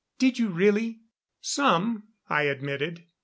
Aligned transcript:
"Did 0.17 0.39
you 0.39 0.47
really?" 0.49 1.01
"Some," 1.41 2.07
I 2.27 2.45
admitted. 2.45 3.03